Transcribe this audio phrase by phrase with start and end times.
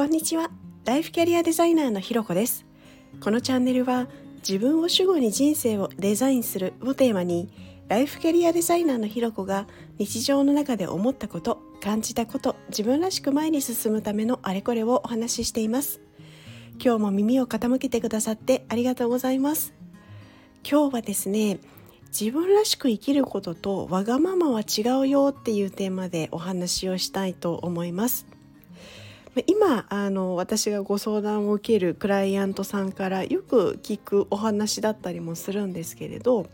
[0.00, 0.50] こんにちは。
[0.86, 2.64] ライフキャリアデザイナーのひろこです。
[3.22, 7.52] このチャンネルは自分を主語に人生をデザインするをテーマに
[7.86, 9.66] ライフキャリアデザイナーのひろこが
[9.98, 16.00] 日常の中で思ったこと感じたこと自分らしく前に進むためのあれこれをお話ししています。
[16.82, 19.74] 今日も耳を傾けてくださってありがとうございます。
[20.66, 21.58] 今日はですね
[22.06, 28.39] 自分らしく生きることとわがままは違うよっていうテーマでお話をしたいと思います。
[29.46, 36.46] 今あの私がご相談を受けるクライアントさんからよく聞くお話だったりもするんですけれど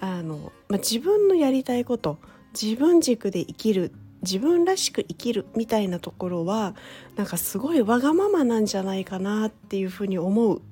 [0.00, 2.18] あの、まあ、自分のやりたいこと
[2.60, 6.74] 自分軸で生きる自分らしく生きるみたいなところは
[7.16, 10.62] なんかすごいわがままなんじゃないかなっていうふうに思う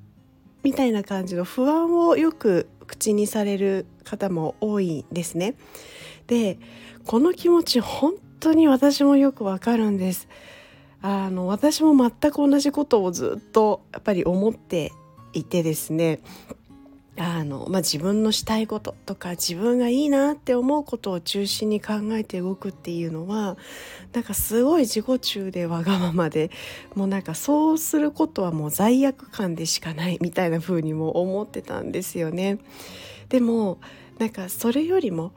[0.63, 5.55] みたいな感じの不安をよく口にされる方も多いんですね。
[6.27, 6.59] で
[7.05, 10.27] この気持ち本当に私もよくわかるんです。
[11.01, 14.91] あの私も全く同じことをずっとやっぱり思って
[15.33, 16.19] いてですね
[17.17, 23.57] あの、まあ、自分のしたいこととか自分がいいなって思うことを中心に考えて動くっていうのは
[24.13, 26.51] なんかすごい自己中でわがままで
[26.95, 32.59] もうなんかそうすることはもう罪悪感でしかないみたいな風にも思ってたんですよね。
[33.29, 33.79] でも
[34.17, 35.31] なんかそれよりも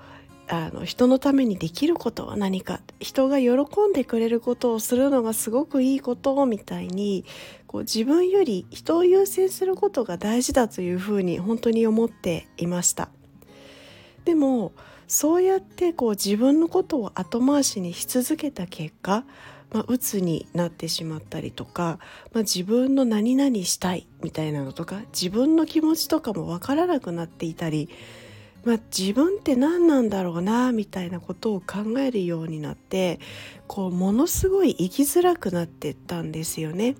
[0.48, 2.81] あの人のためにできることは何か。
[3.00, 3.53] 人が喜
[3.89, 7.25] んでくれることをするのがすごくいいことみたいに
[7.67, 13.09] こう自分より人を優先することが大事だというふうに本当に思っていました。
[14.25, 14.72] でも
[15.06, 19.25] そうやってこう自分のことを後回しにし続けた結果
[19.75, 21.98] まあ、鬱になってしまったりとか、
[22.33, 27.89] まあ、自分の何々したいみたいなのとか自分の気持ちとかも分からなくなっていたり
[28.64, 33.20] まあ、自分って何なんだろうなみたいなことを考えるようになって
[33.66, 36.96] こうものすごい生きづらくなってったんですよね。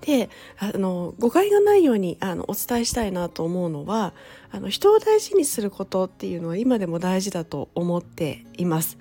[0.00, 0.28] で
[0.58, 4.12] あの誤解がないようにあのお伝えしたいなと思うのは
[4.50, 8.98] あの人を大事にすることっていうのは今でも大事だと思っています。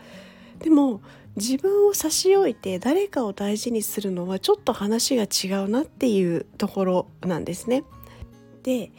[0.59, 1.01] でも
[1.35, 7.83] 自分を差し置いて誰かを大事にするのはちょっと話が違うなっていうところなんですね。
[8.61, 8.91] で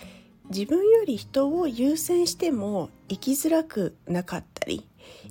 [0.51, 4.87] 自分より人を優先しても生きづらくなかったり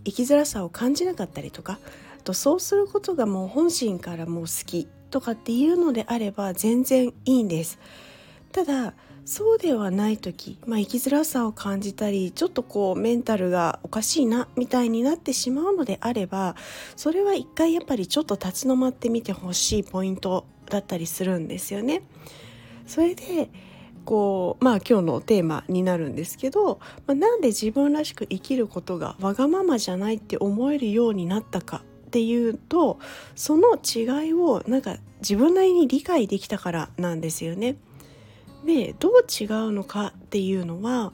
[0.06, 1.80] 生きづらさを感じなかったりとか
[2.24, 7.80] とそうすることがもう本心からもう好きとかっていうのであれば全然いいんです
[8.52, 8.94] ただ
[9.26, 16.56] そうではない時、まあ、生きづらさを感じたりちょっとこうメンタルがおかしいなみたいになってしまうのであれば
[16.98, 22.04] それは一回やっぱりちょっと立ち止まってみてほしいポイントだったりするんですよね。
[22.86, 23.50] それで
[24.06, 33.00] こうまあ今日のテーマになるんですけど、まあ、なんで自分らしく生きることがわがままじゃないって思えるようになったかっていうと
[33.36, 37.78] その違いをなんか自分なりに理解できたからなんですよね。
[38.66, 41.12] でどう違うのかっていうのは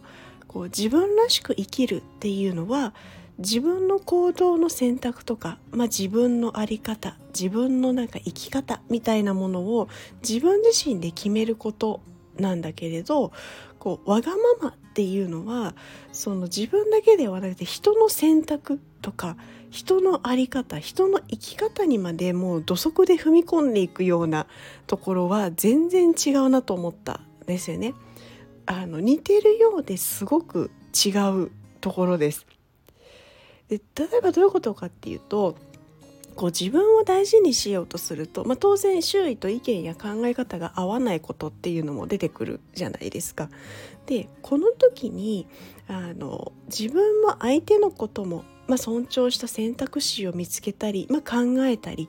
[0.48, 2.94] こう自分らしく生きるっていうのは
[3.40, 9.88] 自分の行動の選択とか、まあ、自分の在り方自分のなんか生き方みたいなものを
[10.28, 12.02] 自分自身で決めること
[12.40, 13.32] なんだけれど
[13.80, 15.76] こうわがままっていうのは
[16.12, 19.38] その自分だけではなくて人の選択とか
[19.70, 24.48] 人の在り方人の生き方にまでもう土足で踏み込んでいくような
[24.88, 27.94] ところは全然違うなと思ったんですよね。
[28.66, 31.10] あの似てるようですごく違
[31.44, 31.52] う
[31.82, 32.46] ところです。
[33.68, 35.56] で例えばどういうことかっていうと
[36.40, 43.50] こう自分を大事にしようとすると、まあ、当然周囲と意見や考え方が合わないことっていうのも出てくるじゃないですか。
[44.06, 45.48] でこの時に
[45.90, 52.08] あの自分も相手のことも、まあ、尊重した選択肢を見つけたり、まあ、考えたり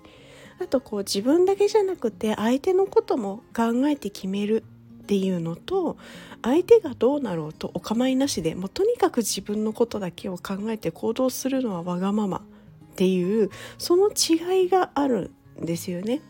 [0.62, 4.62] あとこう自分だけじゃなくて相手のことも考えて決める
[5.02, 5.96] っていうのと
[6.40, 12.42] 相手がどうなろうとお構いなしでもうとにかく自分のことだけを考えて行動するのはわがまま
[12.90, 16.20] っていうその違いがあるんですよね。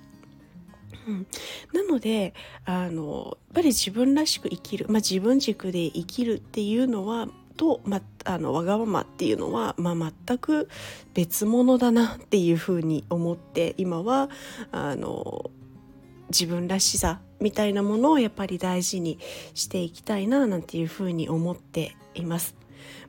[1.06, 1.26] うん、
[1.72, 2.34] なので
[2.64, 10.68] あのやっぱり自分らしく生きる、まあ、自分軸で生きるっていうのはと、ま、あのわがままっていうのは、まあ、全く
[11.14, 14.30] 別物だなっていうふうに思って今は
[14.72, 15.50] あの
[16.30, 19.18] 自分らしさみたいなものをやっぱり大事に
[19.54, 22.54] していきたいななんていうふうに思っています。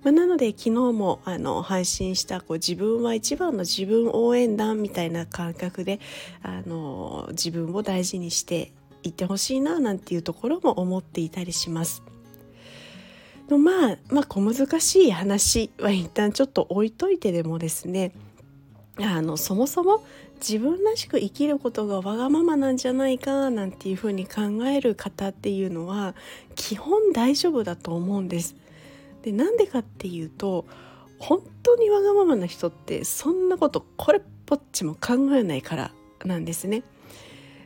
[0.04, 6.00] まあ、なので昨日もあの配信したこう自分は一番の自分応援団みたいな感覚で
[6.42, 8.72] あの自分を大事にして
[9.04, 12.04] いってほしいななんていうところも思っていたりします。
[13.50, 18.14] のまあ、まあ小難しい話は一旦ちょっと置いといてでもですね
[18.98, 20.04] あのそもそも
[20.40, 26.16] 自分らしく生きることがわがままなんじゃないかなんていうふうに考える方っていうのは
[26.56, 28.56] 基本大丈夫だと思うんです。
[29.22, 30.66] でなんでかっていうと
[31.20, 35.92] 本当にわがままな人ってそんなことこれっぽっちも考えないから
[36.26, 36.84] なんですね。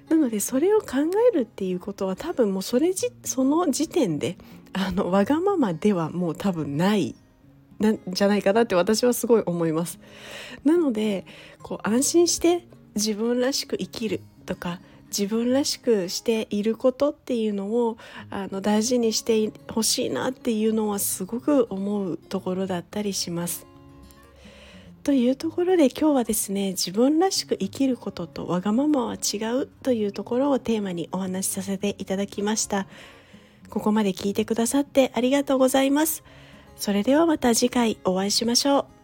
[0.09, 0.87] なのでそれを考
[1.33, 4.37] えるっていうことは多分もうそれじその時点で
[4.73, 7.15] あのわがままではもう多分ない
[7.79, 9.99] なんじゃないかなって私はすごい思います。
[10.63, 11.25] なので
[11.63, 17.97] こう安心して自分らしく生きるとか自分らしくしていることっていうのを
[18.29, 23.67] あの大事にしてほしいなっていうのはすごく思うところだったりします。
[25.03, 32.87] というところで今日はですね自分らしく生きることとわがままは違うというところをテーマにお話しさせていただきました。
[33.69, 36.23] ここまで聞いてくださってありがとうございます。
[36.75, 38.94] それではまた次回お会いしましょう。